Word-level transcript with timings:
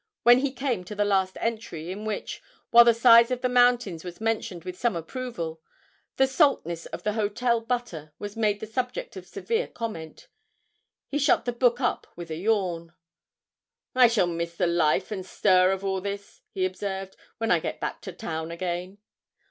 When 0.23 0.39
he 0.39 0.51
came 0.51 0.83
to 0.85 0.95
the 0.95 1.05
last 1.05 1.37
entry, 1.39 1.91
in 1.91 2.05
which, 2.05 2.41
while 2.71 2.83
the 2.83 2.91
size 2.91 3.29
of 3.29 3.41
the 3.41 3.47
mountains 3.47 4.03
was 4.03 4.19
mentioned 4.19 4.63
with 4.63 4.75
some 4.75 4.95
approval, 4.95 5.61
the 6.17 6.25
saltness 6.25 6.87
of 6.87 7.03
the 7.03 7.13
hotel 7.13 7.61
butter 7.61 8.11
was 8.17 8.35
made 8.35 8.59
the 8.61 8.65
subject 8.65 9.15
of 9.15 9.27
severe 9.27 9.67
comment, 9.67 10.27
he 11.07 11.19
shut 11.19 11.45
the 11.45 11.51
book 11.53 11.79
up 11.79 12.07
with 12.15 12.31
a 12.31 12.37
yawn. 12.37 12.95
'I 13.93 14.07
shall 14.07 14.25
miss 14.25 14.55
the 14.55 14.65
life 14.65 15.11
and 15.11 15.23
stir 15.23 15.71
of 15.71 15.85
all 15.85 16.01
this,' 16.01 16.41
he 16.49 16.65
observed, 16.65 17.15
'when 17.37 17.51
I 17.51 17.59
get 17.59 17.79
back 17.79 18.01
to 18.01 18.11
town 18.11 18.49
again.' 18.49 18.97